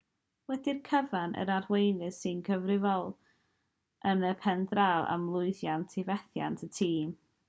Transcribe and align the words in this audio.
wedi'r 0.51 0.77
cyfan 0.85 1.35
yr 1.41 1.49
arweinydd 1.55 2.15
sy'n 2.19 2.39
gyfrifol 2.47 3.05
yn 4.13 4.25
y 4.31 4.35
pen 4.47 4.65
draw 4.73 5.05
am 5.17 5.27
lwyddiant 5.35 5.95
neu 5.99 6.07
fethiant 6.09 6.65
y 6.69 6.71
tîm 6.79 7.13